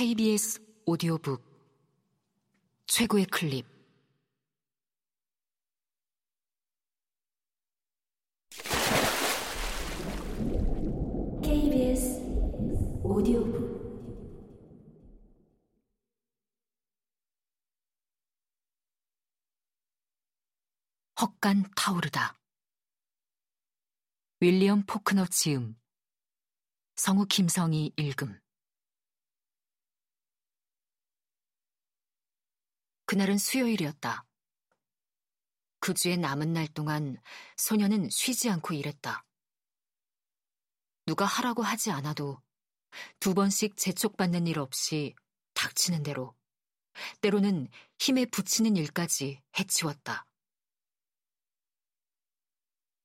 [0.00, 1.44] KBS 오디오북
[2.86, 3.66] 최고의 클립.
[11.42, 12.18] KBS
[13.02, 13.60] 오디오북.
[21.20, 22.38] 헛간 타오르다.
[24.40, 25.76] 윌리엄 포크너 지음
[26.96, 28.40] 성우 김성희 읽음
[33.10, 34.24] 그날은 수요일이었다.
[35.80, 37.20] 그 주의 남은 날 동안
[37.56, 39.26] 소녀는 쉬지 않고 일했다.
[41.06, 42.40] 누가 하라고 하지 않아도
[43.18, 45.16] 두 번씩 재촉받는 일 없이
[45.54, 46.36] 닥치는 대로
[47.20, 47.66] 때로는
[47.98, 50.24] 힘에 붙이는 일까지 해치웠다.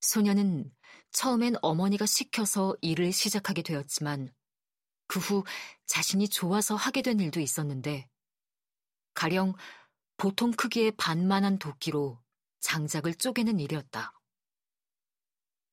[0.00, 0.74] 소녀는
[1.12, 4.34] 처음엔 어머니가 시켜서 일을 시작하게 되었지만
[5.08, 5.44] 그 후
[5.84, 8.08] 자신이 좋아서 하게 된 일도 있었는데
[9.12, 9.54] 가령
[10.20, 12.22] 보통 크기의 반만한 도끼로
[12.60, 14.12] 장작을 쪼개는 일이었다.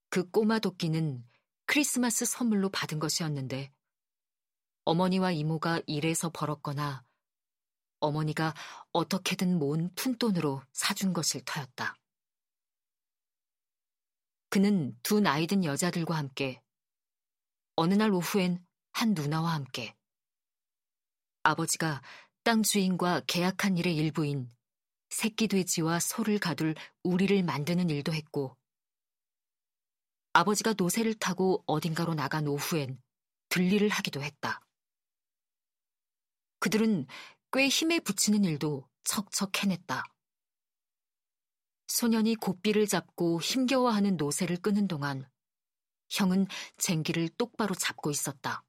[0.10, 1.28] 그 꼬마 도끼는
[1.66, 3.74] 크리스마스 선물로 받은 것이었는데
[4.86, 7.04] 어머니와 이모가 일해서 벌었거나
[8.00, 8.54] 어머니가
[8.94, 11.98] 어떻게든 모은 푼돈으로 사준 것일 터였다.
[14.50, 16.64] 그는 두 나이든 여자들과 함께
[17.76, 19.94] 어느 날 오후엔 한 누나와 함께
[21.44, 22.02] 아버지가
[22.48, 24.50] 땅 주인과 계약한 일의 일부인
[25.10, 28.56] 새끼 돼지와 소를 가둘 우리를 만드는 일도 했고
[30.32, 33.02] 아버지가 노새를 타고 어딘가로 나간 오후엔
[33.50, 34.62] 들리를 하기도 했다.
[36.60, 37.08] 그들은
[37.52, 40.06] 꽤 힘에 붙이는 일도 척척 해냈다.
[41.88, 45.30] 소년이 고삐를 잡고 힘겨워하는 노새를 끄는 동안
[46.12, 48.64] 형은 쟁기를 똑바로 잡고 있었다.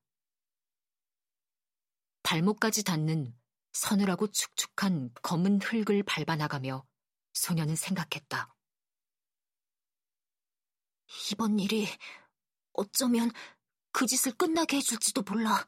[2.24, 3.38] 발목까지 닿는
[3.72, 6.84] 서늘하고 축축한 검은 흙을 밟아나가며
[7.32, 8.54] 소녀는 생각했다.
[11.30, 11.88] 이번 일이
[12.72, 13.30] 어쩌면
[13.92, 15.66] 그 짓을 끝나게 해줄지도 몰라.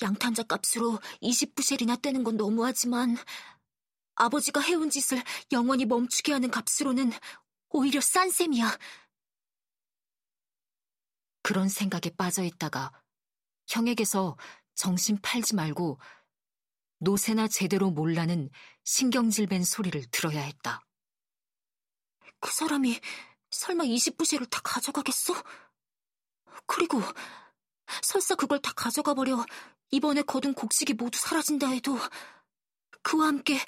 [0.00, 3.16] 양탄자 값으로 20부셀이나 떼는 건 너무하지만
[4.14, 5.22] 아버지가 해온 짓을
[5.52, 7.12] 영원히 멈추게 하는 값으로는
[7.70, 8.78] 오히려 싼 셈이야.
[11.42, 12.92] 그런 생각에 빠져 있다가
[13.68, 14.36] 형에게서
[14.74, 15.98] 정신 팔지 말고
[17.02, 18.48] 노새나 제대로 몰라는
[18.84, 20.86] 신경질밴 소리를 들어야 했다.
[22.38, 23.00] 그 사람이
[23.50, 25.34] 설마 20부시를 다 가져가겠어?
[26.66, 27.02] 그리고
[28.02, 29.44] 설사 그걸 다 가져가 버려
[29.90, 31.98] 이번에 거둔 곡식이 모두 사라진다 해도
[33.02, 33.58] 그와 함께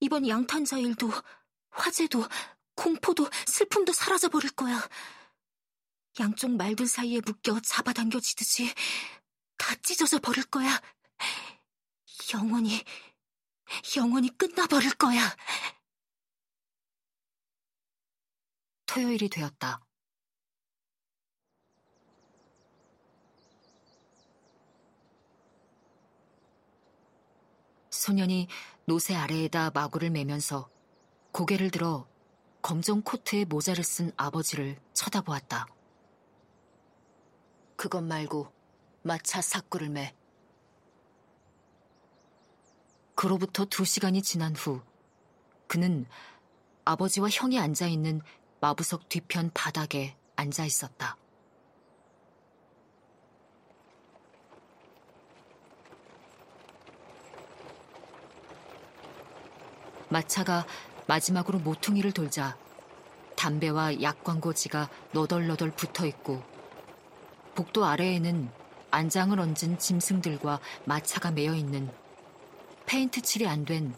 [0.00, 1.10] 이번 양탄자 일도
[1.70, 2.22] 화재도
[2.76, 4.86] 공포도 슬픔도 사라져 버릴 거야.
[6.20, 8.74] 양쪽 말들 사이에 묶여 잡아당겨지듯이
[9.56, 10.80] 다 찢어져 버릴 거야.
[12.34, 12.84] 영원히,
[13.96, 15.20] 영원히 끝나버릴 거야.
[18.86, 19.80] 토요일이 되었다.
[27.90, 28.48] 소년이
[28.86, 30.70] 노새 아래에다 마구를 매면서
[31.32, 32.08] 고개를 들어
[32.62, 35.66] 검정 코트에 모자를 쓴 아버지를 쳐다보았다.
[37.76, 38.52] 그것 말고
[39.02, 40.14] 마차 사꾸를 매.
[43.18, 44.80] 그로부터 두 시간이 지난 후
[45.66, 46.06] 그는
[46.84, 48.20] 아버지와 형이 앉아 있는
[48.60, 51.16] 마부석 뒤편 바닥에 앉아 있었다.
[60.10, 60.64] 마차가
[61.08, 62.56] 마지막으로 모퉁이를 돌자
[63.34, 66.40] 담배와 약 광고지가 너덜너덜 붙어 있고
[67.56, 68.48] 복도 아래에는
[68.92, 71.90] 안장을 얹은 짐승들과 마차가 매여 있는
[72.88, 73.94] 페인트 칠이 안 된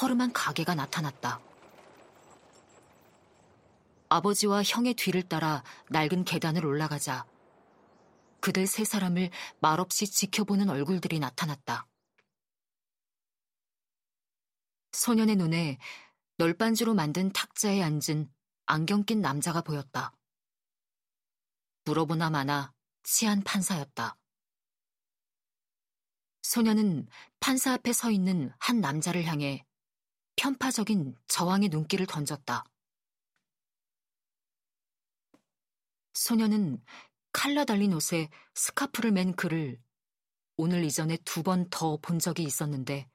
[0.00, 1.40] 허름한 가게가 나타났다.
[4.08, 7.26] 아버지와 형의 뒤를 따라 낡은 계단을 올라가자
[8.40, 9.30] 그들 세 사람을
[9.60, 11.86] 말없이 지켜보는 얼굴들이 나타났다.
[14.90, 15.78] 소년의 눈에
[16.38, 18.28] 널빤지로 만든 탁자에 앉은
[18.66, 20.12] 안경 낀 남자가 보였다.
[21.84, 22.72] 물어보나 마나
[23.04, 24.16] 치안 판사였다.
[26.44, 27.08] 소녀는
[27.40, 29.64] 판사 앞에 서 있는 한 남자를 향해
[30.36, 32.64] 편파적인 저항의 눈길을 던졌다.
[36.12, 36.84] 소녀는
[37.32, 39.80] 칼라 달린 옷에 스카프를 맨 그를
[40.56, 43.08] 오늘 이전에 두 번 더 본 적이 있었는데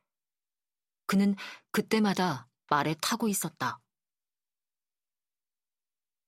[1.06, 1.36] 그는
[1.72, 3.80] 그때마다 말에 타고 있었다.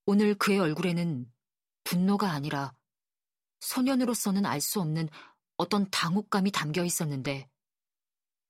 [0.06, 1.34] 오늘 그의 얼굴에는
[1.84, 2.76] 분노가 아니라
[3.60, 5.10] 소년으로서는 알 수 없는
[5.62, 7.48] 어떤 당혹감이 담겨 있었는데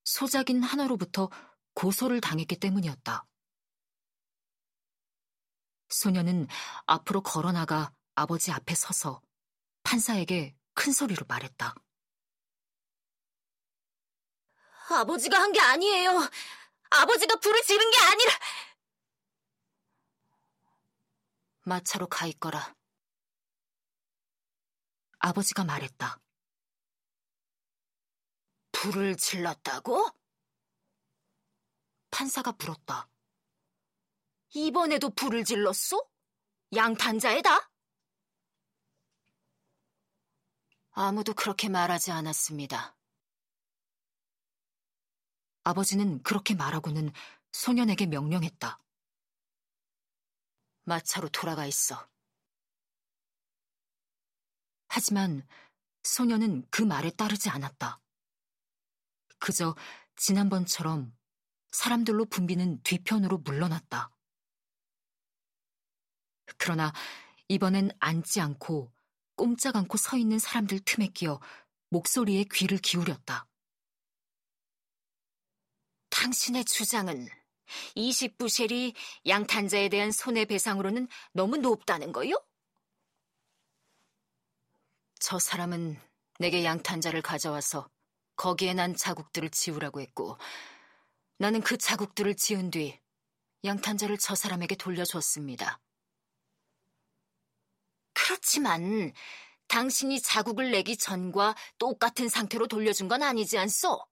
[0.04, 1.28] 소작인 하나로부터
[1.74, 3.26] 고소를 당했기 때문이었다.
[5.90, 6.48] 소녀는
[6.86, 9.20] 앞으로 걸어나가 아버지 앞에 서서
[9.82, 11.74] 판사에게 큰 소리로 말했다.
[14.88, 16.18] 아버지가 한 게 아니에요.
[16.90, 18.32] 아버지가 불을 지른 게 아니라.
[21.64, 22.74] 마차로 가 있거라.
[25.18, 26.21] 아버지가 말했다.
[28.82, 30.10] 불을 질렀다고?
[32.10, 33.08] 판사가 물었다.
[34.54, 36.10] 이번에도 불을 질렀소?
[36.74, 37.70] 양탄자에다?
[40.90, 42.96] 아무도 그렇게 말하지 않았습니다.
[45.62, 47.12] 아버지는 그렇게 말하고는
[47.52, 48.80] 소년에게 명령했다.
[50.86, 52.10] 마차로 돌아가 있어.
[54.88, 55.46] 하지만
[56.02, 58.02] 소년은 그 말에 따르지 않았다.
[59.42, 59.74] 그저
[60.14, 61.12] 지난번처럼
[61.72, 64.12] 사람들로 붐비는 뒤편으로 물러났다.
[66.58, 66.92] 그러나
[67.48, 68.92] 이번엔 앉지 않고
[69.34, 71.40] 꼼짝 않고 서 있는 사람들 틈에 끼어
[71.88, 73.48] 목소리에 귀를 기울였다.
[76.10, 77.26] 당신의 주장은
[77.96, 78.94] 20부셸이
[79.26, 82.34] 양탄자에 대한 손해배상으로는 너무 높다는 거요?
[85.18, 86.00] 저 사람은
[86.38, 87.90] 내게 양탄자를 가져와서
[88.42, 90.36] 거기에 난 자국들을 지우라고 했고
[91.38, 93.00] 나는 그 자국들을 지운 뒤
[93.62, 95.80] 양탄자를 저 사람에게 돌려줬습니다.
[98.12, 99.12] 그렇지만
[99.68, 104.04] 당신이 자국을 내기 전과 똑같은 상태로 돌려준 건 아니지 않소?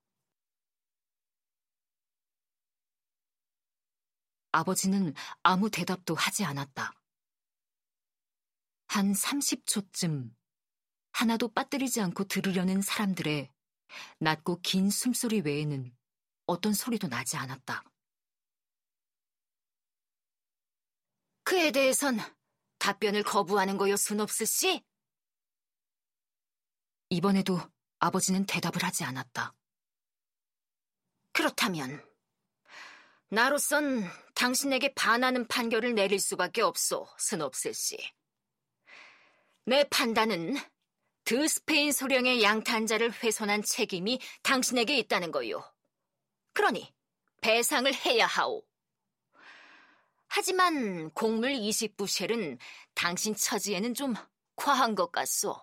[4.53, 5.13] 아버지는
[5.43, 6.93] 아무 대답도 하지 않았다.
[8.87, 10.33] 한 30초쯤
[11.11, 13.51] 하나도 빠뜨리지 않고 들으려는 사람들의
[14.19, 15.95] 낮고 긴 숨소리 외에는
[16.45, 17.83] 어떤 소리도 나지 않았다.
[21.43, 22.17] 그에 대해선
[22.79, 24.83] 답변을 거부하는 거요, 순옵스 씨?
[27.09, 27.59] 이번에도
[27.99, 29.53] 아버지는 대답을 하지 않았다.
[31.33, 32.03] 그렇다면
[33.29, 34.03] 나로선
[34.35, 37.97] 당신에게 반하는 판결을 내릴 수밖에 없소, 스놉스 씨.
[39.65, 40.55] 내 판단은
[41.31, 45.63] 드스페인 소령의 양탄자를 훼손한 책임이 당신에게 있다는 거요.
[46.51, 46.93] 그러니
[47.39, 48.61] 배상을 해야 하오.
[50.27, 52.57] 하지만 곡물 20부셸은
[52.95, 54.13] 당신 처지에는 좀
[54.57, 55.55] 과한 것 같소.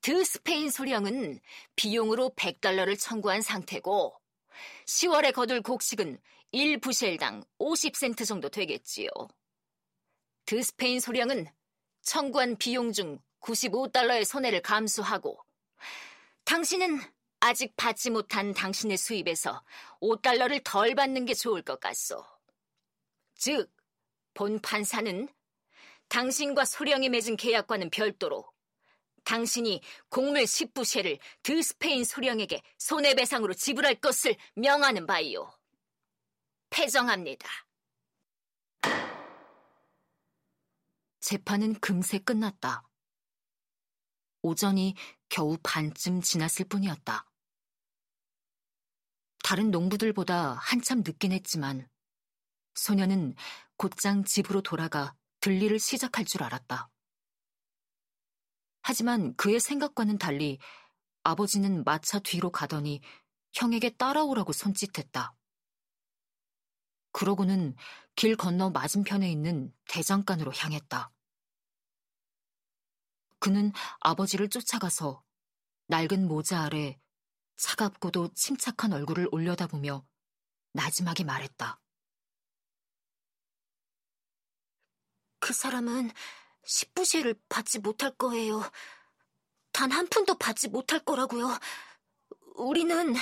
[0.00, 1.40] 드 스페인 소령은
[1.74, 4.16] 비용으로 100달러를 청구한 상태고
[4.86, 6.20] 10월에 거둘 곡식은
[6.54, 9.08] 1부셸당 50센트 정도 되겠지요.
[10.44, 11.48] 드 스페인 소령은
[12.02, 15.38] 청구한 비용 중 95달러의 손해를 감수하고
[16.44, 17.00] 당신은
[17.40, 19.62] 아직 받지 못한 당신의 수입에서
[20.00, 22.24] 5달러를 덜 받는 게 좋을 것 같소.
[23.34, 23.70] 즉,
[24.34, 25.28] 본 판사는
[26.08, 28.50] 당신과 소령이 맺은 계약과는 별도로
[29.24, 35.52] 당신이 곡물 10부셰를 드스페인 소령에게 손해배상으로 지불할 것을 명하는 바이요.
[36.70, 37.48] 패정합니다.
[41.20, 42.85] 재판은 금세 끝났다.
[44.46, 44.94] 오전이
[45.28, 47.26] 겨우 반쯤 지났을 뿐이었다.
[49.42, 51.88] 다른 농부들보다 한참 늦긴 했지만
[52.74, 53.34] 소녀는
[53.76, 56.88] 곧장 집으로 돌아가 들리를 시작할 줄 알았다.
[58.82, 60.58] 하지만 그의 생각과는 달리
[61.24, 63.00] 아버지는 마차 뒤로 가더니
[63.52, 65.34] 형에게 따라오라고 손짓했다.
[67.10, 67.74] 그러고는
[68.14, 71.10] 길 건너 맞은편에 있는 대장간으로 향했다.
[73.38, 75.22] 그는 아버지를 쫓아가서
[75.88, 76.98] 낡은 모자 아래
[77.56, 80.06] 차갑고도 침착한 얼굴을 올려다보며
[80.72, 81.80] 나지막이 말했다.
[85.38, 86.10] 그 사람은
[86.64, 88.62] 10부시를 받지 못할 거예요.
[89.72, 91.48] 단 한 푼도 받지 못할 거라고요.
[92.56, 93.14] 우리는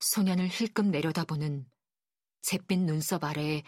[0.00, 1.70] 소년을 힐끔 내려다보는
[2.42, 3.62] 잿빛 눈썹 아래에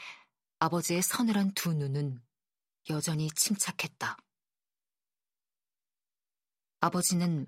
[0.59, 2.21] 아버지의 서늘한 두 눈은
[2.89, 4.17] 여전히 침착했다.
[6.81, 7.47] 아버지는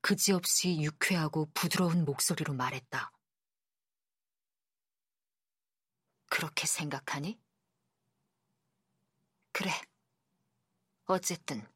[0.00, 3.12] 그지없이 유쾌하고 부드러운 목소리로 말했다.
[6.28, 7.40] 그렇게 생각하니?
[9.52, 9.70] 그래.
[11.04, 11.66] 어쨌든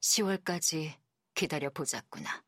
[0.00, 1.00] 10월까지
[1.34, 2.47] 기다려 보자꾸나.